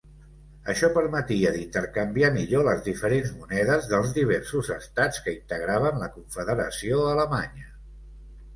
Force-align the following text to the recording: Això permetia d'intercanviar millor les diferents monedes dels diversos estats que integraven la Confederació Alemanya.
Això 0.71 0.87
permetia 0.93 1.51
d'intercanviar 1.57 2.31
millor 2.37 2.65
les 2.69 2.81
diferents 2.87 3.29
monedes 3.43 3.87
dels 3.93 4.15
diversos 4.17 4.73
estats 4.79 5.23
que 5.29 5.37
integraven 5.37 6.03
la 6.07 6.11
Confederació 6.19 7.07
Alemanya. 7.15 7.71